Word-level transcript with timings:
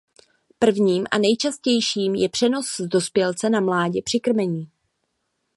Prvním 0.59 1.05
a 1.11 1.17
nejčastějším 1.17 2.15
je 2.15 2.29
přenos 2.29 2.67
z 2.79 2.87
dospělce 2.87 3.49
na 3.49 3.59
mládě 3.59 4.01
při 4.03 4.19
krmení. 4.19 4.67